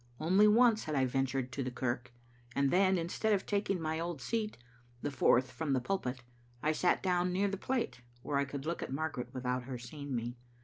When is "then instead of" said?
2.71-3.45